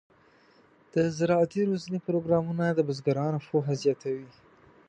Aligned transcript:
د 0.93 0.95
زراعتي 1.17 1.61
روزنې 1.69 1.99
پروګرامونه 2.07 2.65
د 2.71 2.79
بزګرانو 2.87 3.45
پوهه 3.49 3.73
زیاتوي. 3.83 4.27